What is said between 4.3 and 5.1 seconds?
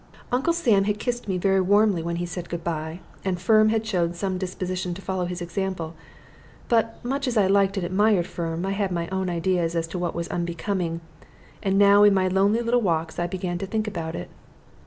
disposition to